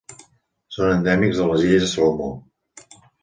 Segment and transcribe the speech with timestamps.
[0.77, 2.31] Són endèmics de les Illes Salomó.